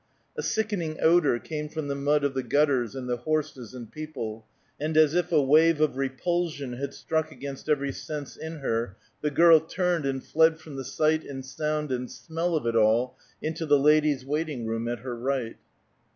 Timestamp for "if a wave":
5.13-5.79